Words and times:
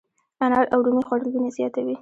انار 0.45 0.65
او 0.73 0.79
رومي 0.85 1.03
خوړل 1.07 1.27
وینه 1.29 1.49
زیاتوي. 1.57 1.89